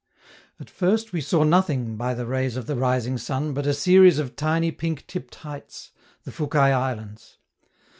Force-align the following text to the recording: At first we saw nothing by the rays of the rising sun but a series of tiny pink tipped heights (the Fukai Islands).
At 0.59 0.67
first 0.71 1.13
we 1.13 1.21
saw 1.21 1.43
nothing 1.43 1.95
by 1.95 2.15
the 2.15 2.25
rays 2.25 2.57
of 2.57 2.65
the 2.65 2.75
rising 2.75 3.19
sun 3.19 3.53
but 3.53 3.67
a 3.67 3.73
series 3.75 4.17
of 4.17 4.35
tiny 4.35 4.71
pink 4.71 5.05
tipped 5.05 5.35
heights 5.35 5.91
(the 6.23 6.31
Fukai 6.31 6.71
Islands). 6.71 7.37